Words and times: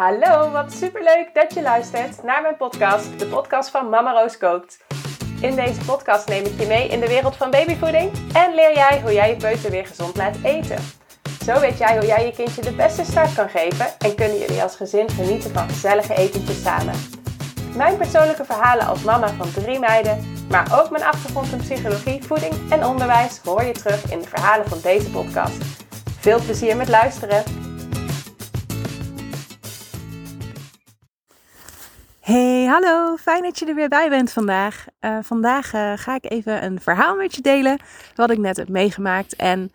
Hallo, 0.00 0.50
wat 0.50 0.72
superleuk 0.72 1.30
dat 1.34 1.54
je 1.54 1.62
luistert 1.62 2.22
naar 2.22 2.42
mijn 2.42 2.56
podcast, 2.56 3.18
de 3.18 3.26
podcast 3.26 3.70
van 3.70 3.88
Mama 3.88 4.12
Roos 4.12 4.38
Kookt. 4.38 4.78
In 5.40 5.54
deze 5.54 5.84
podcast 5.84 6.28
neem 6.28 6.44
ik 6.44 6.60
je 6.60 6.66
mee 6.66 6.88
in 6.88 7.00
de 7.00 7.08
wereld 7.08 7.36
van 7.36 7.50
babyvoeding 7.50 8.10
en 8.32 8.54
leer 8.54 8.74
jij 8.74 9.00
hoe 9.00 9.12
jij 9.12 9.30
je 9.30 9.36
peuter 9.36 9.70
weer 9.70 9.86
gezond 9.86 10.16
laat 10.16 10.36
eten. 10.42 10.78
Zo 11.44 11.60
weet 11.60 11.78
jij 11.78 11.98
hoe 11.98 12.06
jij 12.06 12.26
je 12.26 12.32
kindje 12.32 12.62
de 12.62 12.72
beste 12.72 13.04
start 13.04 13.34
kan 13.34 13.48
geven 13.48 13.86
en 13.98 14.14
kunnen 14.14 14.38
jullie 14.38 14.62
als 14.62 14.76
gezin 14.76 15.10
genieten 15.10 15.50
van 15.52 15.68
gezellige 15.68 16.14
etentjes 16.14 16.62
samen. 16.62 16.94
Mijn 17.76 17.96
persoonlijke 17.96 18.44
verhalen 18.44 18.86
als 18.86 19.02
mama 19.02 19.28
van 19.28 19.52
drie 19.52 19.78
meiden, 19.78 20.44
maar 20.48 20.80
ook 20.80 20.90
mijn 20.90 21.04
achtergrond 21.04 21.52
in 21.52 21.58
psychologie, 21.58 22.24
voeding 22.24 22.54
en 22.70 22.84
onderwijs 22.84 23.40
hoor 23.44 23.64
je 23.64 23.72
terug 23.72 24.10
in 24.10 24.18
de 24.18 24.28
verhalen 24.28 24.68
van 24.68 24.78
deze 24.82 25.10
podcast. 25.10 25.64
Veel 26.20 26.40
plezier 26.40 26.76
met 26.76 26.88
luisteren! 26.88 27.59
Hallo. 32.70 33.16
Fijn 33.16 33.42
dat 33.42 33.58
je 33.58 33.66
er 33.66 33.74
weer 33.74 33.88
bij 33.88 34.08
bent 34.08 34.32
vandaag. 34.32 34.86
Uh, 35.00 35.18
vandaag 35.22 35.74
uh, 35.74 35.92
ga 35.96 36.14
ik 36.14 36.30
even 36.30 36.64
een 36.64 36.80
verhaal 36.80 37.16
met 37.16 37.34
je 37.34 37.40
delen 37.40 37.78
wat 38.14 38.30
ik 38.30 38.38
net 38.38 38.56
heb 38.56 38.68
meegemaakt. 38.68 39.36
En 39.36 39.72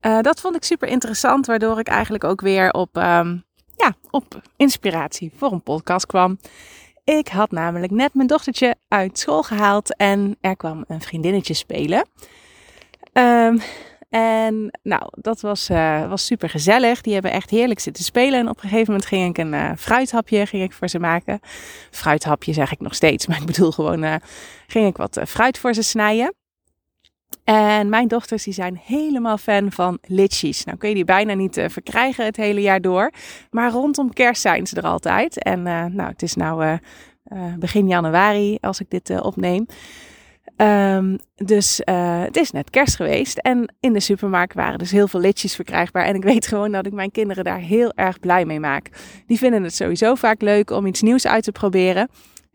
uh, 0.00 0.20
dat 0.20 0.40
vond 0.40 0.56
ik 0.56 0.64
super 0.64 0.88
interessant, 0.88 1.46
waardoor 1.46 1.78
ik 1.78 1.88
eigenlijk 1.88 2.24
ook 2.24 2.40
weer 2.40 2.70
op, 2.70 2.96
um, 2.96 3.44
ja, 3.76 3.94
op 4.10 4.40
inspiratie 4.56 5.32
voor 5.36 5.52
een 5.52 5.62
podcast 5.62 6.06
kwam. 6.06 6.38
Ik 7.04 7.28
had 7.28 7.50
namelijk 7.50 7.92
net 7.92 8.14
mijn 8.14 8.28
dochtertje 8.28 8.74
uit 8.88 9.18
school 9.18 9.42
gehaald 9.42 9.96
en 9.96 10.36
er 10.40 10.56
kwam 10.56 10.84
een 10.88 11.00
vriendinnetje 11.00 11.54
spelen. 11.54 12.08
Um, 13.12 13.60
en 14.10 14.78
nou, 14.82 15.02
dat 15.10 15.40
was, 15.40 15.70
uh, 15.70 16.08
was 16.08 16.26
super 16.26 16.48
gezellig. 16.48 17.00
Die 17.00 17.12
hebben 17.12 17.32
echt 17.32 17.50
heerlijk 17.50 17.80
zitten 17.80 18.04
spelen. 18.04 18.38
En 18.38 18.48
op 18.48 18.56
een 18.56 18.68
gegeven 18.68 18.86
moment 18.86 19.06
ging 19.06 19.28
ik 19.28 19.38
een 19.38 19.52
uh, 19.52 19.70
fruithapje 19.76 20.46
ging 20.46 20.62
ik 20.62 20.72
voor 20.72 20.88
ze 20.88 20.98
maken. 20.98 21.40
Fruithapje 21.90 22.52
zeg 22.52 22.72
ik 22.72 22.80
nog 22.80 22.94
steeds, 22.94 23.26
maar 23.26 23.40
ik 23.40 23.46
bedoel 23.46 23.70
gewoon, 23.70 24.04
uh, 24.04 24.14
ging 24.66 24.86
ik 24.86 24.96
wat 24.96 25.20
fruit 25.26 25.58
voor 25.58 25.74
ze 25.74 25.82
snijden. 25.82 26.34
En 27.44 27.88
mijn 27.88 28.08
dochters 28.08 28.44
die 28.44 28.52
zijn 28.54 28.80
helemaal 28.84 29.38
fan 29.38 29.72
van 29.72 29.98
litchis. 30.02 30.64
Nou 30.64 30.78
kun 30.78 30.88
je 30.88 30.94
die 30.94 31.04
bijna 31.04 31.34
niet 31.34 31.64
verkrijgen 31.66 32.24
het 32.24 32.36
hele 32.36 32.60
jaar 32.60 32.80
door. 32.80 33.12
Maar 33.50 33.70
rondom 33.70 34.12
kerst 34.12 34.42
zijn 34.42 34.66
ze 34.66 34.76
er 34.76 34.86
altijd. 34.86 35.42
En 35.42 35.62
nou, 35.62 36.02
het 36.02 36.22
is 36.22 36.34
nou 36.34 36.78
begin 37.58 37.88
januari 37.88 38.58
als 38.60 38.80
ik 38.80 38.90
dit 38.90 39.20
opneem. 39.20 39.66
Um, 40.60 41.18
dus 41.36 41.82
uh, 41.84 42.22
het 42.22 42.36
is 42.36 42.50
net 42.50 42.70
kerst 42.70 42.96
geweest 42.96 43.38
en 43.38 43.74
in 43.80 43.92
de 43.92 44.00
supermarkt 44.00 44.54
waren 44.54 44.78
dus 44.78 44.90
heel 44.90 45.08
veel 45.08 45.20
litjes 45.20 45.54
verkrijgbaar. 45.54 46.04
En 46.04 46.14
ik 46.14 46.22
weet 46.22 46.46
gewoon 46.46 46.72
dat 46.72 46.86
ik 46.86 46.92
mijn 46.92 47.10
kinderen 47.10 47.44
daar 47.44 47.58
heel 47.58 47.92
erg 47.94 48.20
blij 48.20 48.44
mee 48.44 48.60
maak. 48.60 48.90
Die 49.26 49.38
vinden 49.38 49.62
het 49.62 49.74
sowieso 49.74 50.14
vaak 50.14 50.40
leuk 50.40 50.70
om 50.70 50.86
iets 50.86 51.02
nieuws 51.02 51.26
uit 51.26 51.44
te 51.44 51.52
proberen. 51.52 52.08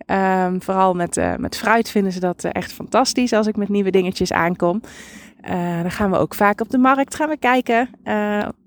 Um, 0.05 0.61
vooral 0.61 0.93
met, 0.93 1.17
uh, 1.17 1.35
met 1.35 1.57
fruit 1.57 1.89
vinden 1.89 2.11
ze 2.11 2.19
dat 2.19 2.43
uh, 2.43 2.51
echt 2.53 2.73
fantastisch 2.73 3.33
als 3.33 3.47
ik 3.47 3.55
met 3.55 3.69
nieuwe 3.69 3.91
dingetjes 3.91 4.31
aankom. 4.31 4.81
dan 5.81 5.91
gaan 5.91 6.11
we 6.11 6.17
ook 6.17 6.35
vaak 6.35 6.61
op 6.61 6.69
de 6.69 6.77
markt 6.77 7.15
gaan 7.15 7.29
we 7.29 7.37
kijken. 7.37 7.89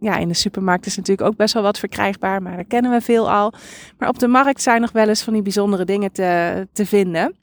ja, 0.00 0.16
in 0.16 0.28
de 0.28 0.34
supermarkt 0.34 0.86
is 0.86 0.96
natuurlijk 0.96 1.28
ook 1.28 1.36
best 1.36 1.54
wel 1.54 1.62
wat 1.62 1.78
verkrijgbaar, 1.78 2.42
maar 2.42 2.54
daar 2.54 2.64
kennen 2.64 2.90
we 2.90 3.00
veel 3.00 3.30
al. 3.30 3.52
Maar 3.98 4.08
op 4.08 4.18
de 4.18 4.28
markt 4.28 4.62
zijn 4.62 4.80
nog 4.80 4.92
wel 4.92 5.08
eens 5.08 5.22
van 5.22 5.32
die 5.32 5.42
bijzondere 5.42 5.84
dingen 5.84 6.12
te, 6.12 6.68
te 6.72 6.86
vinden. 6.86 7.34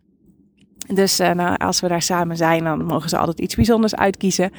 Dus 0.87 1.19
uh, 1.19 1.31
nou, 1.31 1.57
als 1.57 1.79
we 1.79 1.87
daar 1.87 2.01
samen 2.01 2.37
zijn, 2.37 2.63
dan 2.63 2.85
mogen 2.85 3.09
ze 3.09 3.17
altijd 3.17 3.39
iets 3.39 3.55
bijzonders 3.55 3.95
uitkiezen. 3.95 4.51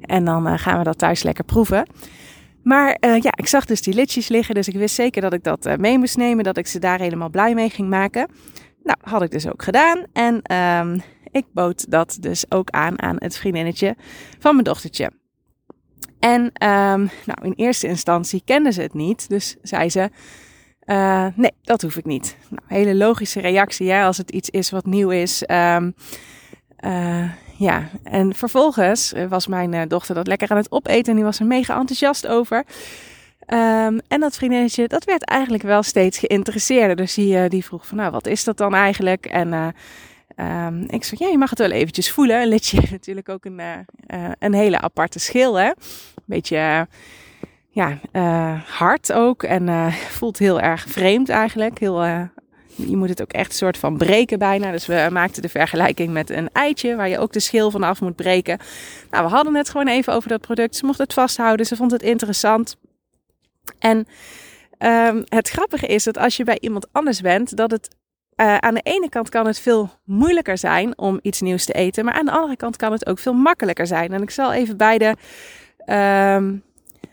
En 0.00 0.24
dan 0.24 0.46
uh, 0.46 0.52
gaan 0.56 0.78
we 0.78 0.84
dat 0.84 0.98
thuis 0.98 1.22
lekker 1.22 1.44
proeven. 1.44 1.86
Maar 2.62 2.96
uh, 3.00 3.20
ja, 3.20 3.32
ik 3.36 3.46
zag 3.46 3.64
dus 3.64 3.82
die 3.82 3.94
litjes 3.94 4.28
liggen, 4.28 4.54
dus 4.54 4.68
ik 4.68 4.76
wist 4.76 4.94
zeker 4.94 5.22
dat 5.22 5.32
ik 5.32 5.44
dat 5.44 5.78
mee 5.78 5.98
moest 5.98 6.16
nemen, 6.16 6.44
dat 6.44 6.56
ik 6.56 6.66
ze 6.66 6.78
daar 6.78 6.98
helemaal 6.98 7.30
blij 7.30 7.54
mee 7.54 7.70
ging 7.70 7.88
maken. 7.88 8.28
Nou, 8.82 8.98
had 9.02 9.22
ik 9.22 9.30
dus 9.30 9.48
ook 9.48 9.62
gedaan. 9.62 10.04
En 10.12 10.54
um, 10.86 11.02
ik 11.30 11.44
bood 11.52 11.90
dat 11.90 12.16
dus 12.20 12.50
ook 12.50 12.70
aan 12.70 13.02
aan 13.02 13.16
het 13.18 13.36
vriendinnetje 13.36 13.96
van 14.38 14.52
mijn 14.52 14.64
dochtertje. 14.64 15.10
En 16.18 16.40
um, 16.42 16.50
nou, 17.24 17.38
in 17.42 17.52
eerste 17.56 17.86
instantie 17.86 18.42
kende 18.44 18.72
ze 18.72 18.82
het 18.82 18.94
niet, 18.94 19.28
dus 19.28 19.56
zei 19.62 19.90
ze... 19.90 20.10
Uh, 20.86 21.26
nee, 21.34 21.52
dat 21.62 21.82
hoef 21.82 21.96
ik 21.96 22.04
niet. 22.04 22.36
Nou, 22.48 22.62
hele 22.66 22.94
logische 22.94 23.40
reactie 23.40 23.90
hè, 23.90 24.04
als 24.04 24.16
het 24.16 24.30
iets 24.30 24.50
is 24.50 24.70
wat 24.70 24.86
nieuw 24.86 25.10
is. 25.10 25.44
Um, 25.48 25.94
uh, 26.80 27.30
ja, 27.56 27.88
en 28.02 28.34
vervolgens 28.34 29.14
was 29.28 29.46
mijn 29.46 29.88
dochter 29.88 30.14
dat 30.14 30.26
lekker 30.26 30.50
aan 30.50 30.56
het 30.56 30.70
opeten 30.70 31.06
en 31.10 31.14
die 31.14 31.24
was 31.24 31.40
er 31.40 31.46
mega 31.46 31.78
enthousiast 31.78 32.26
over. 32.26 32.56
Um, 33.46 34.00
en 34.08 34.20
dat 34.20 34.36
vriendinnetje, 34.36 34.88
dat 34.88 35.04
werd 35.04 35.24
eigenlijk 35.24 35.62
wel 35.62 35.82
steeds 35.82 36.18
geïnteresseerder. 36.18 36.96
Dus 36.96 37.14
die, 37.14 37.48
die 37.48 37.64
vroeg 37.64 37.86
van, 37.86 37.96
nou, 37.96 38.10
wat 38.10 38.26
is 38.26 38.44
dat 38.44 38.56
dan 38.56 38.74
eigenlijk? 38.74 39.26
En 39.26 39.74
um, 40.36 40.84
ik 40.88 41.04
zei, 41.04 41.24
ja, 41.24 41.30
je 41.30 41.38
mag 41.38 41.50
het 41.50 41.58
wel 41.58 41.70
eventjes 41.70 42.10
voelen. 42.10 42.42
Een 42.42 42.50
heeft 42.50 42.90
natuurlijk 43.00 43.28
ook 43.28 43.44
een, 43.44 43.60
een 44.38 44.54
hele 44.54 44.80
aparte 44.80 45.18
schil, 45.18 45.54
hè. 45.54 45.70
Beetje 46.24 46.86
ja, 47.76 47.98
uh, 48.12 48.60
hard 48.78 49.12
ook. 49.12 49.42
En 49.42 49.68
uh, 49.68 49.94
voelt 50.18 50.38
heel 50.38 50.60
erg 50.60 50.84
vreemd 50.88 51.28
eigenlijk. 51.28 51.78
Heel, 51.78 52.04
uh, 52.04 52.22
je 52.66 52.96
moet 52.96 53.08
het 53.08 53.22
ook 53.22 53.32
echt 53.32 53.50
een 53.50 53.56
soort 53.56 53.78
van 53.78 53.96
breken 53.96 54.38
bijna. 54.38 54.70
Dus 54.70 54.86
we 54.86 55.08
maakten 55.12 55.42
de 55.42 55.48
vergelijking 55.48 56.12
met 56.12 56.30
een 56.30 56.48
eitje 56.52 56.96
waar 56.96 57.08
je 57.08 57.18
ook 57.18 57.32
de 57.32 57.40
schil 57.40 57.70
van 57.70 57.82
af 57.82 58.00
moet 58.00 58.16
breken. 58.16 58.58
Nou, 59.10 59.24
we 59.24 59.30
hadden 59.30 59.54
het 59.54 59.70
gewoon 59.70 59.88
even 59.88 60.12
over 60.12 60.28
dat 60.28 60.40
product. 60.40 60.76
Ze 60.76 60.86
mocht 60.86 60.98
het 60.98 61.12
vasthouden. 61.12 61.66
Ze 61.66 61.76
vond 61.76 61.90
het 61.90 62.02
interessant. 62.02 62.76
En 63.78 64.06
um, 64.78 65.24
het 65.28 65.48
grappige 65.48 65.86
is 65.86 66.04
dat 66.04 66.18
als 66.18 66.36
je 66.36 66.44
bij 66.44 66.58
iemand 66.60 66.86
anders 66.92 67.20
bent, 67.20 67.56
dat 67.56 67.70
het 67.70 67.88
aan 68.36 68.74
de 68.74 68.80
ene 68.82 69.08
kant 69.08 69.28
kan 69.28 69.46
het 69.46 69.58
veel 69.58 69.90
moeilijker 70.04 70.58
zijn 70.58 70.98
om 70.98 71.18
iets 71.22 71.40
nieuws 71.40 71.64
te 71.64 71.72
eten. 71.72 72.04
Maar 72.04 72.14
aan 72.14 72.24
de 72.24 72.30
andere 72.30 72.56
kant 72.56 72.76
kan 72.76 72.92
het 72.92 73.06
ook 73.06 73.18
veel 73.18 73.34
makkelijker 73.34 73.86
zijn. 73.86 74.12
En 74.12 74.22
ik 74.22 74.30
zal 74.30 74.52
even 74.52 74.76
beide 74.76 75.16
um, 75.86 76.64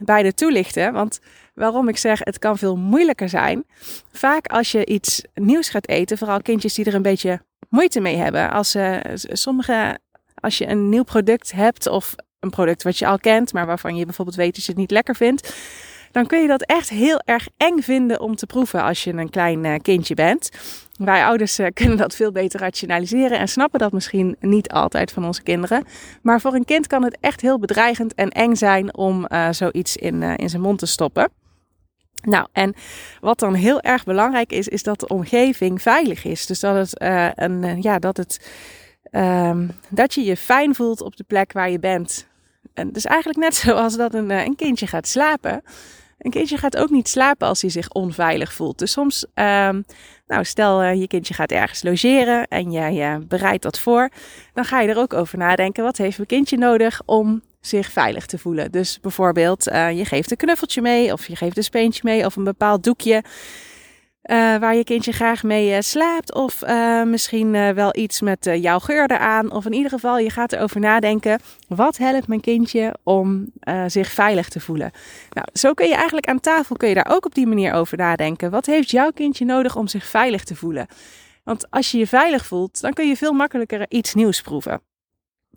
beide 0.06 0.34
toelichten. 0.34 0.94
Want 0.94 1.20
waarom 1.54 1.88
ik 1.88 1.98
zeg 1.98 2.20
het 2.20 2.40
kan 2.40 2.58
veel 2.58 2.76
moeilijker 2.76 3.30
zijn. 3.30 3.64
Vaak 4.12 4.48
als 4.48 4.72
je 4.72 4.86
iets 4.86 5.22
nieuws 5.34 5.70
gaat 5.70 5.88
eten, 5.88 6.18
vooral 6.18 6.42
kindjes 6.42 6.74
die 6.74 6.86
er 6.86 6.94
een 6.94 7.02
beetje 7.02 7.42
moeite 7.70 8.00
mee 8.00 8.16
hebben. 8.16 8.52
Als 8.52 8.76
uh, 8.76 8.98
sommige, 9.16 10.00
als 10.36 10.58
je 10.58 10.68
een 10.68 10.90
nieuw 10.90 11.04
product 11.04 11.52
hebt 11.52 11.88
of 11.88 12.16
een 12.40 12.50
product 12.50 12.84
wat 12.84 12.98
je 12.98 13.08
al 13.08 13.20
kent, 13.20 13.54
maar 13.54 13.66
waarvan 13.66 13.96
je 13.96 14.06
bijvoorbeeld 14.06 14.38
weet 14.38 14.56
dat 14.56 14.64
je 14.64 14.72
het 14.72 14.80
niet 14.80 14.92
lekker 14.92 15.16
vindt. 15.16 15.56
Dan 16.14 16.26
kun 16.28 16.42
je 16.42 16.48
dat 16.48 16.62
echt 16.62 16.90
heel 16.90 17.22
erg 17.26 17.48
eng 17.58 17.80
vinden 17.82 18.20
om 18.20 18.36
te 18.36 18.46
proeven 18.46 18.84
als 18.84 19.04
je 19.04 19.14
een 19.14 19.30
klein 19.30 19.64
uh, 19.64 19.76
kindje 19.82 20.14
bent. 20.14 20.50
Wij 20.98 21.26
ouders 21.26 21.60
uh, 21.60 21.68
kunnen 21.80 21.98
dat 21.98 22.16
veel 22.16 22.32
beter 22.32 22.60
rationaliseren 22.60 23.40
en 23.40 23.48
snappen 23.48 23.80
dat 23.80 23.92
misschien 23.92 24.36
niet 24.40 24.70
altijd 24.70 25.12
van 25.12 25.26
onze 25.26 25.44
kinderen. 25.44 25.86
Maar 26.22 26.42
voor 26.42 26.54
een 26.54 26.66
kind 26.66 26.88
kan 26.88 27.04
het 27.04 27.18
echt 27.20 27.42
heel 27.42 27.60
bedreigend 27.60 28.14
en 28.14 28.30
eng 28.30 28.56
zijn 28.56 28.96
om 28.96 29.26
uh, 29.28 29.48
zoiets 29.52 29.96
in, 29.96 30.22
in 30.24 30.50
zijn 30.50 30.62
mond 30.62 30.80
te 30.80 30.86
stoppen. 30.86 31.32
Nou, 32.22 32.48
en 32.52 32.74
wat 33.20 33.40
dan 33.40 33.54
heel 33.54 33.82
erg 33.82 34.04
belangrijk 34.04 34.52
is, 34.52 34.68
is 34.68 34.84
dat 34.84 35.00
de 35.00 35.08
omgeving 35.08 35.82
veilig 35.82 36.24
is. 36.26 36.46
Dus 36.46 36.60
dat 36.60 36.76
het, 36.76 37.02
een, 37.36 37.82
ja, 37.82 38.00
dat, 38.00 38.18
het 38.18 38.40
um, 39.12 39.72
dat 39.90 40.14
je 40.14 40.24
je 40.24 40.38
fijn 40.38 40.76
voelt 40.76 41.02
op 41.02 41.16
de 41.16 41.24
plek 41.24 41.52
waar 41.52 41.70
je 41.70 41.80
bent. 41.80 42.28
En 42.74 42.92
dus 42.92 43.06
eigenlijk 43.06 43.40
net 43.40 43.56
zoals 43.66 43.98
dat 43.98 44.14
een, 44.14 44.30
een 44.30 44.56
kindje 44.56 44.88
gaat 44.88 45.08
slapen. 45.08 45.64
Een 46.24 46.32
kindje 46.32 46.58
gaat 46.58 46.78
ook 46.78 46.90
niet 46.90 47.10
slapen 47.10 47.48
als 47.48 47.62
hij 47.62 47.70
zich 47.70 47.90
onveilig 47.90 48.54
voelt. 48.54 48.80
Dus 48.80 48.92
soms, 48.92 49.26
uh, 49.36 49.70
nou 50.28 50.44
stel 50.44 50.84
uh, 50.84 50.94
je 50.94 51.08
kindje 51.08 51.34
gaat 51.34 51.52
ergens 51.52 51.84
logeren 51.84 52.48
en 52.48 52.72
jij 52.72 53.14
uh, 53.14 53.26
bereidt 53.28 53.64
dat 53.64 53.80
voor. 53.80 54.10
Dan 54.54 54.66
ga 54.66 54.82
je 54.82 54.90
er 54.90 54.98
ook 54.98 55.14
over 55.14 55.38
nadenken, 55.38 55.84
wat 55.84 55.98
heeft 55.98 56.18
mijn 56.18 56.30
kindje 56.30 56.58
nodig 56.58 57.02
om 57.06 57.42
zich 57.62 57.92
veilig 57.92 58.26
te 58.26 58.38
voelen. 58.38 58.72
Dus 58.72 59.00
bijvoorbeeld, 59.00 59.68
uh, 59.68 59.92
je 59.98 60.06
geeft 60.06 60.32
een 60.32 60.38
knuffeltje 60.38 60.82
mee 60.82 61.14
of 61.14 61.28
je 61.28 61.36
geeft 61.36 61.58
een 61.58 61.64
speentje 61.64 62.02
mee 62.04 62.26
of 62.26 62.36
een 62.36 62.44
bepaald 62.44 62.84
doekje. 62.84 63.24
Uh, 64.32 64.58
waar 64.58 64.76
je 64.76 64.84
kindje 64.84 65.12
graag 65.12 65.44
mee 65.44 65.70
uh, 65.70 65.78
slaapt. 65.80 66.34
Of 66.34 66.62
uh, 66.64 67.04
misschien 67.04 67.52
wel 67.52 67.96
iets 67.96 68.22
met 68.22 68.50
jouw 68.60 68.80
geur 68.80 69.12
eraan. 69.12 69.52
Of 69.52 69.66
in 69.66 69.74
ieder 69.74 69.92
geval, 69.92 70.18
je 70.18 70.30
gaat 70.30 70.54
erover 70.54 70.80
nadenken. 70.80 71.40
Wat 71.68 71.98
helpt 71.98 72.28
mijn 72.28 72.42
kindje 72.42 72.96
om 73.04 73.52
zich 73.88 74.12
veilig 74.12 74.50
te 74.50 74.60
voelen? 74.60 74.92
Nou, 75.30 75.48
zo 75.54 75.74
kun 75.74 75.88
je 75.88 75.96
eigenlijk 75.96 76.28
aan 76.28 76.40
tafel 76.40 76.76
kun 76.76 76.90
je 76.90 76.96
daar 76.96 77.10
ook 77.10 77.26
op 77.26 77.36
die 77.36 77.48
manier 77.48 77.74
over 77.74 77.98
nadenken. 77.98 78.52
Wat 78.52 78.66
heeft 78.66 78.92
jouw 78.92 79.12
kindje 79.12 79.46
nodig 79.46 79.76
om 79.76 79.88
zich 79.88 80.06
veilig 80.06 80.44
te 80.44 80.56
voelen? 80.56 80.88
Want 81.44 81.72
als 81.72 81.92
je 81.92 81.98
je 81.98 82.08
veilig 82.08 82.46
voelt, 82.46 82.82
dan 82.82 82.94
kun 82.94 83.08
je 83.08 83.18
veel 83.18 83.34
makkelijker 83.34 83.86
iets 83.90 84.14
nieuws 84.14 84.42
proeven. 84.42 84.82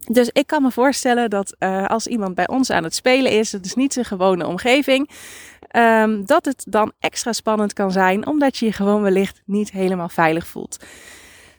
Dus 0.07 0.31
ik 0.33 0.47
kan 0.47 0.62
me 0.62 0.71
voorstellen 0.71 1.31
dat 1.31 1.57
als 1.87 2.07
iemand 2.07 2.35
bij 2.35 2.49
ons 2.49 2.71
aan 2.71 2.85
het 2.85 2.95
spelen 2.95 3.33
is, 3.33 3.53
het 3.53 3.65
is 3.65 3.75
niet 3.75 3.93
zijn 3.93 4.05
gewone 4.05 4.47
omgeving, 4.47 5.11
um, 5.76 6.26
dat 6.26 6.44
het 6.44 6.64
dan 6.69 6.93
extra 6.99 7.32
spannend 7.32 7.73
kan 7.73 7.90
zijn, 7.93 8.26
omdat 8.26 8.56
je 8.56 8.67
je 8.67 8.73
gewoon 8.73 9.02
wellicht 9.02 9.43
niet 9.44 9.70
helemaal 9.70 10.08
veilig 10.08 10.46
voelt. 10.46 10.84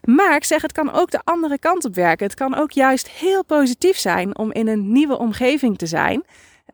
Maar 0.02 0.36
ik 0.36 0.44
zeg, 0.44 0.62
het 0.62 0.72
kan 0.72 0.92
ook 0.92 1.10
de 1.10 1.20
andere 1.24 1.58
kant 1.58 1.84
op 1.84 1.94
werken. 1.94 2.26
Het 2.26 2.34
kan 2.34 2.54
ook 2.54 2.70
juist 2.70 3.08
heel 3.08 3.44
positief 3.44 3.98
zijn 3.98 4.38
om 4.38 4.52
in 4.52 4.68
een 4.68 4.92
nieuwe 4.92 5.18
omgeving 5.18 5.78
te 5.78 5.86
zijn. 5.86 6.24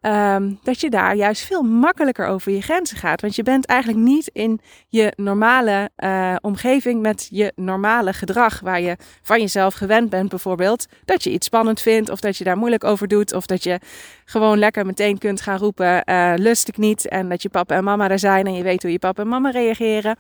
Ehm, 0.05 0.53
dat 0.63 0.81
je 0.81 0.91
daar 0.91 1.17
juist 1.17 1.45
veel 1.45 1.63
makkelijker 1.63 2.27
over 2.27 2.53
je 2.53 2.63
grenzen 2.63 2.97
gaat. 2.97 3.21
Want 3.21 3.37
je 3.37 3.43
bent 3.43 3.67
eigenlijk 3.67 4.01
niet 4.01 4.29
in 4.33 4.61
je 4.89 5.13
normale 5.17 5.91
uh, 5.97 6.37
omgeving 6.41 7.03
met 7.03 7.29
je 7.31 7.53
normale 7.57 8.13
gedrag. 8.13 8.61
Waar 8.61 8.81
je 8.81 8.97
van 9.23 9.41
jezelf 9.41 9.75
gewend 9.75 10.11
bent, 10.11 10.29
bijvoorbeeld. 10.29 10.87
Dat 11.05 11.25
je 11.25 11.31
iets 11.31 11.47
spannend 11.47 11.81
vindt, 11.81 12.11
of 12.11 12.21
dat 12.21 12.37
je 12.37 12.45
daar 12.45 12.57
moeilijk 12.57 12.85
over 12.85 13.09
doet. 13.09 13.33
Of 13.33 13.47
dat 13.47 13.63
je 13.63 13.81
gewoon 14.25 14.59
lekker 14.59 14.87
meteen 14.87 15.19
kunt 15.19 15.41
gaan 15.41 15.59
roepen: 15.59 16.03
uh, 16.11 16.33
lust 16.37 16.69
ik 16.69 16.77
niet. 16.77 17.09
En 17.09 17.29
dat 17.29 17.43
je 17.43 17.49
papa 17.49 17.75
en 17.75 17.85
mama 17.85 18.11
er 18.11 18.19
zijn 18.19 18.47
en 18.47 18.55
je 18.55 18.63
weet 18.63 18.83
hoe 18.83 18.93
je 18.93 18.99
papa 18.99 19.23
en 19.23 19.29
mama 19.29 19.51
reageren. 19.51 20.17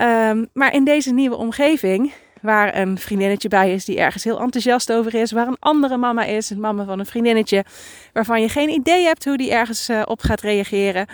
Um, 0.00 0.48
maar 0.52 0.74
in 0.74 0.84
deze 0.84 1.12
nieuwe 1.12 1.36
omgeving 1.36 2.12
waar 2.42 2.76
een 2.76 2.98
vriendinnetje 2.98 3.48
bij 3.48 3.72
is 3.72 3.84
die 3.84 3.98
ergens 3.98 4.24
heel 4.24 4.40
enthousiast 4.40 4.92
over 4.92 5.14
is, 5.14 5.32
waar 5.32 5.46
een 5.46 5.56
andere 5.58 5.96
mama 5.96 6.24
is, 6.24 6.50
een 6.50 6.60
mama 6.60 6.84
van 6.84 6.98
een 6.98 7.06
vriendinnetje, 7.06 7.64
waarvan 8.12 8.40
je 8.40 8.48
geen 8.48 8.68
idee 8.68 9.04
hebt 9.04 9.24
hoe 9.24 9.36
die 9.36 9.52
ergens 9.52 9.88
uh, 9.88 10.02
op 10.04 10.20
gaat 10.20 10.40
reageren. 10.40 11.06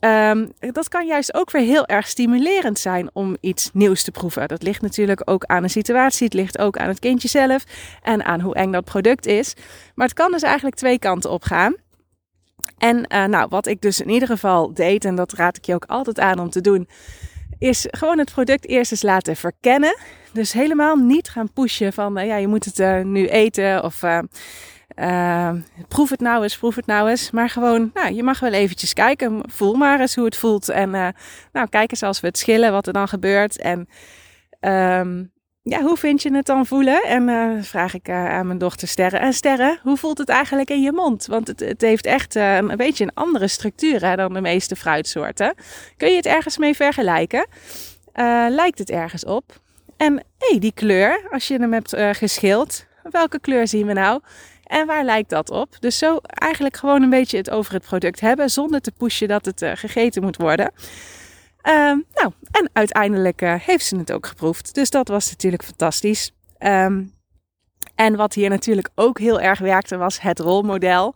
Um, 0.00 0.52
dat 0.58 0.88
kan 0.88 1.06
juist 1.06 1.34
ook 1.34 1.50
weer 1.50 1.62
heel 1.62 1.86
erg 1.86 2.08
stimulerend 2.08 2.78
zijn 2.78 3.10
om 3.12 3.36
iets 3.40 3.70
nieuws 3.72 4.02
te 4.02 4.10
proeven. 4.10 4.48
Dat 4.48 4.62
ligt 4.62 4.82
natuurlijk 4.82 5.22
ook 5.24 5.44
aan 5.44 5.62
de 5.62 5.68
situatie, 5.68 6.24
het 6.24 6.34
ligt 6.34 6.58
ook 6.58 6.76
aan 6.76 6.88
het 6.88 6.98
kindje 6.98 7.28
zelf 7.28 7.64
en 8.02 8.24
aan 8.24 8.40
hoe 8.40 8.54
eng 8.54 8.72
dat 8.72 8.84
product 8.84 9.26
is. 9.26 9.54
Maar 9.94 10.06
het 10.06 10.16
kan 10.16 10.30
dus 10.30 10.42
eigenlijk 10.42 10.76
twee 10.76 10.98
kanten 10.98 11.30
op 11.30 11.42
gaan. 11.42 11.74
En 12.78 12.96
uh, 12.96 13.24
nou, 13.24 13.46
wat 13.48 13.66
ik 13.66 13.80
dus 13.80 14.00
in 14.00 14.08
ieder 14.08 14.28
geval 14.28 14.74
deed, 14.74 15.04
en 15.04 15.14
dat 15.14 15.32
raad 15.32 15.56
ik 15.56 15.64
je 15.64 15.74
ook 15.74 15.84
altijd 15.84 16.18
aan 16.18 16.38
om 16.38 16.50
te 16.50 16.60
doen, 16.60 16.88
is 17.58 17.86
gewoon 17.90 18.18
het 18.18 18.32
product 18.32 18.68
eerst 18.68 18.90
eens 18.90 19.02
laten 19.02 19.36
verkennen. 19.36 19.96
Dus 20.32 20.52
helemaal 20.52 20.96
niet 20.96 21.28
gaan 21.28 21.52
pushen 21.52 21.92
van 21.92 22.18
uh, 22.18 22.26
ja, 22.26 22.36
je 22.36 22.46
moet 22.46 22.64
het 22.64 22.78
uh, 22.78 23.00
nu 23.02 23.26
eten 23.26 23.84
of 23.84 24.02
uh, 24.02 25.50
proef 25.88 26.10
het 26.10 26.20
nou 26.20 26.42
eens, 26.42 26.58
proef 26.58 26.74
het 26.74 26.86
nou 26.86 27.10
eens. 27.10 27.30
Maar 27.30 27.50
gewoon, 27.50 27.90
nou, 27.94 28.14
je 28.14 28.22
mag 28.22 28.40
wel 28.40 28.52
eventjes 28.52 28.92
kijken. 28.92 29.40
Voel 29.50 29.74
maar 29.74 30.00
eens 30.00 30.14
hoe 30.14 30.24
het 30.24 30.36
voelt. 30.36 30.68
En 30.68 30.90
nou, 31.52 31.68
kijk 31.70 31.90
eens 31.90 32.02
als 32.02 32.20
we 32.20 32.26
het 32.26 32.38
schillen, 32.38 32.72
wat 32.72 32.86
er 32.86 32.92
dan 32.92 33.08
gebeurt. 33.08 33.58
En 33.58 33.88
um, 34.60 35.34
ja, 35.68 35.82
hoe 35.82 35.96
vind 35.96 36.22
je 36.22 36.34
het 36.34 36.46
dan 36.46 36.66
voelen? 36.66 37.02
En 37.02 37.28
uh, 37.28 37.62
vraag 37.62 37.94
ik 37.94 38.08
uh, 38.08 38.30
aan 38.30 38.46
mijn 38.46 38.58
dochter 38.58 38.88
Sterre. 38.88 39.16
En 39.16 39.32
Sterre, 39.32 39.78
hoe 39.82 39.96
voelt 39.96 40.18
het 40.18 40.28
eigenlijk 40.28 40.70
in 40.70 40.82
je 40.82 40.92
mond? 40.92 41.26
Want 41.26 41.46
het, 41.46 41.60
het 41.60 41.80
heeft 41.80 42.06
echt 42.06 42.34
een 42.34 42.76
beetje 42.76 43.04
een 43.04 43.14
andere 43.14 43.48
structuur 43.48 44.16
dan 44.16 44.32
de 44.32 44.40
meeste 44.40 44.76
fruitsoorten. 44.76 45.54
Kun 45.96 46.10
je 46.10 46.16
het 46.16 46.26
ergens 46.26 46.58
mee 46.58 46.74
vergelijken? 46.74 47.46
lijkt 48.48 48.78
het 48.78 48.90
ergens 48.90 49.24
op? 49.24 49.60
En 49.96 50.12
hé, 50.14 50.48
hey, 50.48 50.58
die 50.58 50.72
kleur, 50.72 51.26
als 51.30 51.48
je 51.48 51.58
hem 51.58 51.72
hebt 51.72 51.96
geschild, 52.12 52.86
welke 53.02 53.40
kleur 53.40 53.68
zien 53.68 53.86
we 53.86 53.92
nou? 53.92 54.20
En 54.64 54.86
waar 54.86 55.04
lijkt 55.04 55.30
dat 55.30 55.50
op? 55.50 55.76
Dus 55.80 55.98
zo 55.98 56.18
eigenlijk 56.22 56.76
gewoon 56.76 57.02
een 57.02 57.10
beetje 57.10 57.36
het 57.36 57.50
over 57.50 57.72
het 57.72 57.84
product 57.84 58.20
hebben, 58.20 58.50
zonder 58.50 58.80
te 58.80 58.92
pushen 58.92 59.28
dat 59.28 59.44
het 59.44 59.64
gegeten 59.74 60.22
moet 60.22 60.36
worden. 60.36 60.72
Um, 61.68 62.04
nou, 62.14 62.32
en 62.50 62.70
uiteindelijk 62.72 63.42
uh, 63.42 63.54
heeft 63.54 63.84
ze 63.84 63.96
het 63.96 64.12
ook 64.12 64.26
geproefd. 64.26 64.74
Dus 64.74 64.90
dat 64.90 65.08
was 65.08 65.30
natuurlijk 65.30 65.64
fantastisch. 65.64 66.32
Um, 66.58 67.14
en 67.94 68.16
wat 68.16 68.34
hier 68.34 68.48
natuurlijk 68.48 68.88
ook 68.94 69.18
heel 69.18 69.40
erg 69.40 69.58
werkte, 69.58 69.96
was 69.96 70.20
het 70.20 70.38
rolmodel. 70.38 71.14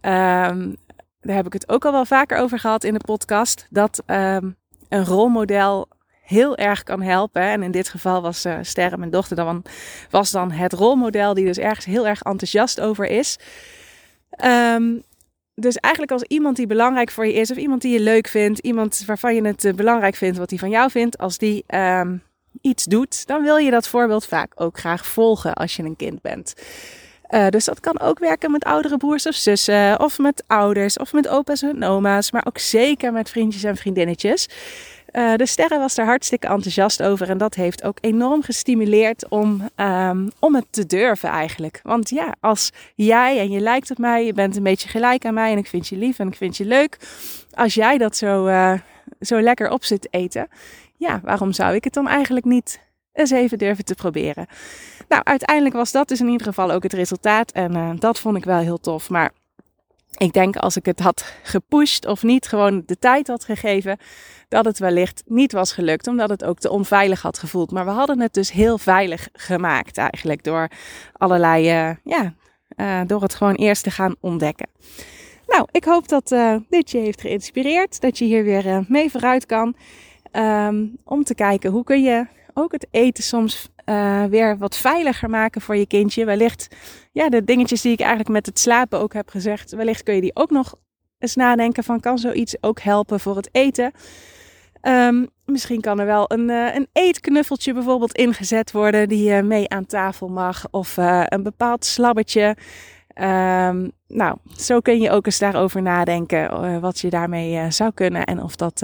Um, 0.00 0.76
daar 1.20 1.36
heb 1.36 1.46
ik 1.46 1.52
het 1.52 1.68
ook 1.68 1.84
al 1.84 1.92
wel 1.92 2.04
vaker 2.04 2.38
over 2.38 2.58
gehad 2.58 2.84
in 2.84 2.94
de 2.94 3.04
podcast. 3.04 3.66
Dat 3.70 4.02
een 4.06 4.56
rolmodel 4.88 5.88
heel 6.22 6.56
erg 6.56 6.82
kan 6.82 7.02
helpen. 7.02 7.42
En 7.42 7.62
in 7.62 7.70
dit 7.70 7.88
geval 7.88 8.22
was 8.22 8.46
uh, 8.46 8.58
Sterre, 8.62 8.96
mijn 8.96 9.10
dochter, 9.10 9.36
dan 9.36 9.64
was 10.10 10.30
dan 10.30 10.50
het 10.50 10.72
rolmodel 10.72 11.34
die 11.34 11.44
dus 11.44 11.58
ergens 11.58 11.84
heel 11.84 12.06
erg 12.06 12.22
enthousiast 12.22 12.80
over 12.80 13.06
is. 13.06 13.38
Dus 15.54 15.76
eigenlijk 15.76 16.12
als 16.12 16.22
iemand 16.22 16.56
die 16.56 16.66
belangrijk 16.66 17.10
voor 17.10 17.26
je 17.26 17.32
is, 17.32 17.50
of 17.50 17.56
iemand 17.56 17.82
die 17.82 17.92
je 17.92 18.00
leuk 18.00 18.28
vindt, 18.28 18.58
iemand 18.58 19.02
waarvan 19.06 19.34
je 19.34 19.46
het 19.46 19.64
eh, 19.64 19.74
belangrijk 19.74 20.14
vindt 20.14 20.38
wat 20.38 20.50
hij 20.50 20.58
van 20.58 20.70
jou 20.70 20.90
vindt, 20.90 21.18
als 21.18 21.38
die 21.38 21.64
um, 21.74 22.22
iets 22.60 22.84
doet, 22.84 23.26
dan 23.26 23.42
wil 23.42 23.56
je 23.56 23.70
dat 23.70 23.88
voorbeeld 23.88 24.26
vaak 24.26 24.52
ook 24.54 24.78
graag 24.78 25.06
volgen 25.06 25.54
als 25.54 25.76
je 25.76 25.82
een 25.82 25.96
kind 25.96 26.20
bent. 26.20 26.54
Uh, 27.30 27.48
dus 27.48 27.64
dat 27.64 27.80
kan 27.80 28.00
ook 28.00 28.18
werken 28.18 28.50
met 28.50 28.64
oudere 28.64 28.96
broers 28.96 29.26
of 29.26 29.34
zussen, 29.34 30.00
of 30.00 30.18
met 30.18 30.44
ouders, 30.46 30.98
of 30.98 31.12
met 31.12 31.28
opa's 31.28 31.62
en 31.62 31.84
oma's, 31.84 32.30
maar 32.30 32.46
ook 32.46 32.58
zeker 32.58 33.12
met 33.12 33.30
vriendjes 33.30 33.62
en 33.62 33.76
vriendinnetjes. 33.76 34.48
Uh, 35.12 35.34
de 35.36 35.46
sterren 35.46 35.78
was 35.78 35.94
daar 35.94 36.06
hartstikke 36.06 36.46
enthousiast 36.46 37.02
over. 37.02 37.30
En 37.30 37.38
dat 37.38 37.54
heeft 37.54 37.82
ook 37.82 37.98
enorm 38.00 38.42
gestimuleerd 38.42 39.28
om, 39.28 39.68
um, 39.76 40.30
om 40.38 40.54
het 40.54 40.66
te 40.70 40.86
durven 40.86 41.28
eigenlijk. 41.28 41.80
Want 41.82 42.10
ja, 42.10 42.34
als 42.40 42.70
jij 42.94 43.38
en 43.38 43.50
je 43.50 43.60
lijkt 43.60 43.90
op 43.90 43.98
mij, 43.98 44.26
je 44.26 44.32
bent 44.32 44.56
een 44.56 44.62
beetje 44.62 44.88
gelijk 44.88 45.24
aan 45.24 45.34
mij 45.34 45.52
en 45.52 45.58
ik 45.58 45.66
vind 45.66 45.88
je 45.88 45.96
lief 45.96 46.18
en 46.18 46.28
ik 46.28 46.36
vind 46.36 46.56
je 46.56 46.64
leuk. 46.64 46.98
Als 47.54 47.74
jij 47.74 47.98
dat 47.98 48.16
zo, 48.16 48.46
uh, 48.46 48.72
zo 49.20 49.40
lekker 49.40 49.70
op 49.70 49.84
zit 49.84 50.08
eten, 50.10 50.48
ja, 50.96 51.20
waarom 51.24 51.52
zou 51.52 51.74
ik 51.74 51.84
het 51.84 51.94
dan 51.94 52.08
eigenlijk 52.08 52.46
niet 52.46 52.80
eens 53.12 53.30
even 53.30 53.58
durven 53.58 53.84
te 53.84 53.94
proberen? 53.94 54.46
Nou, 55.08 55.24
uiteindelijk 55.24 55.74
was 55.74 55.92
dat 55.92 56.08
dus 56.08 56.20
in 56.20 56.28
ieder 56.28 56.46
geval 56.46 56.72
ook 56.72 56.82
het 56.82 56.92
resultaat. 56.92 57.50
En 57.50 57.76
uh, 57.76 57.90
dat 57.98 58.18
vond 58.18 58.36
ik 58.36 58.44
wel 58.44 58.58
heel 58.58 58.80
tof. 58.80 59.10
Maar 59.10 59.32
ik 60.22 60.32
denk 60.32 60.56
als 60.56 60.76
ik 60.76 60.86
het 60.86 61.00
had 61.00 61.34
gepusht 61.42 62.06
of 62.06 62.22
niet 62.22 62.46
gewoon 62.46 62.82
de 62.86 62.98
tijd 62.98 63.26
had 63.26 63.44
gegeven, 63.44 63.98
dat 64.48 64.64
het 64.64 64.78
wellicht 64.78 65.22
niet 65.26 65.52
was 65.52 65.72
gelukt, 65.72 66.06
omdat 66.06 66.28
het 66.28 66.44
ook 66.44 66.58
te 66.58 66.70
onveilig 66.70 67.22
had 67.22 67.38
gevoeld. 67.38 67.70
Maar 67.70 67.84
we 67.84 67.90
hadden 67.90 68.20
het 68.20 68.34
dus 68.34 68.52
heel 68.52 68.78
veilig 68.78 69.28
gemaakt 69.32 69.98
eigenlijk 69.98 70.44
door 70.44 70.70
allerlei, 71.12 71.88
uh, 71.88 71.96
ja, 72.04 72.34
uh, 72.76 73.00
door 73.06 73.22
het 73.22 73.34
gewoon 73.34 73.54
eerst 73.54 73.82
te 73.82 73.90
gaan 73.90 74.14
ontdekken. 74.20 74.68
Nou, 75.46 75.66
ik 75.70 75.84
hoop 75.84 76.08
dat 76.08 76.32
uh, 76.32 76.56
dit 76.68 76.90
je 76.90 76.98
heeft 76.98 77.20
geïnspireerd, 77.20 78.00
dat 78.00 78.18
je 78.18 78.24
hier 78.24 78.44
weer 78.44 78.84
mee 78.88 79.10
vooruit 79.10 79.46
kan. 79.46 79.74
Um, 80.32 80.96
om 81.04 81.24
te 81.24 81.34
kijken 81.34 81.70
hoe 81.70 81.84
kun 81.84 82.02
je 82.02 82.26
ook 82.54 82.72
het 82.72 82.86
eten 82.90 83.24
soms 83.24 83.71
uh, 83.86 84.24
weer 84.24 84.58
wat 84.58 84.76
veiliger 84.76 85.30
maken 85.30 85.60
voor 85.60 85.76
je 85.76 85.86
kindje. 85.86 86.24
Wellicht, 86.24 86.68
ja, 87.12 87.28
de 87.28 87.44
dingetjes 87.44 87.80
die 87.80 87.92
ik 87.92 88.00
eigenlijk 88.00 88.30
met 88.30 88.46
het 88.46 88.58
slapen 88.58 88.98
ook 88.98 89.12
heb 89.12 89.28
gezegd, 89.28 89.72
wellicht 89.72 90.02
kun 90.02 90.14
je 90.14 90.20
die 90.20 90.36
ook 90.36 90.50
nog 90.50 90.74
eens 91.18 91.34
nadenken 91.34 91.84
van 91.84 92.00
kan 92.00 92.18
zoiets 92.18 92.56
ook 92.60 92.80
helpen 92.80 93.20
voor 93.20 93.36
het 93.36 93.48
eten. 93.52 93.92
Um, 94.82 95.28
misschien 95.44 95.80
kan 95.80 96.00
er 96.00 96.06
wel 96.06 96.32
een, 96.32 96.48
uh, 96.48 96.74
een 96.74 96.88
eetknuffeltje 96.92 97.72
bijvoorbeeld 97.72 98.16
ingezet 98.16 98.72
worden 98.72 99.08
die 99.08 99.24
je 99.24 99.42
mee 99.42 99.68
aan 99.68 99.86
tafel 99.86 100.28
mag. 100.28 100.66
Of 100.70 100.96
een 100.96 101.42
bepaald 101.42 101.84
slabbertje. 101.84 102.56
Um, 103.14 103.92
nou, 104.08 104.36
zo 104.56 104.80
kun 104.80 105.00
je 105.00 105.10
ook 105.10 105.26
eens 105.26 105.38
daarover 105.38 105.82
nadenken 105.82 106.64
uh, 106.64 106.78
wat 106.78 106.98
je 106.98 107.10
daarmee 107.10 107.70
zou 107.70 107.90
kunnen. 107.94 108.24
En 108.24 108.42
of 108.42 108.56
dat 108.56 108.82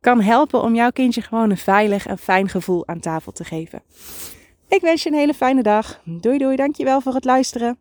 kan 0.00 0.20
helpen 0.20 0.62
om 0.62 0.74
jouw 0.74 0.90
kindje 0.90 1.22
gewoon 1.22 1.50
een 1.50 1.56
veilig 1.56 2.06
en 2.06 2.18
fijn 2.18 2.48
gevoel 2.48 2.86
aan 2.86 3.00
tafel 3.00 3.32
te 3.32 3.44
geven. 3.44 3.82
Ik 4.68 4.80
wens 4.80 5.02
je 5.02 5.10
een 5.10 5.16
hele 5.16 5.34
fijne 5.34 5.62
dag. 5.62 6.00
Doei 6.04 6.38
doei, 6.38 6.56
dankjewel 6.56 7.00
voor 7.00 7.14
het 7.14 7.24
luisteren. 7.24 7.78